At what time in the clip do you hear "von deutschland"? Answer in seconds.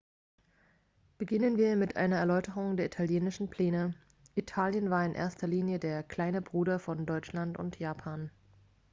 6.79-7.59